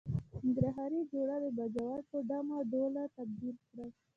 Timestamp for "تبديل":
3.15-3.57